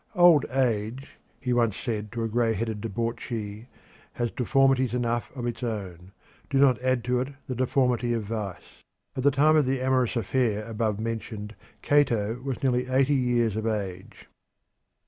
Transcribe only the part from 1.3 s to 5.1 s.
he once said to a grey headed debauchee, "has deformities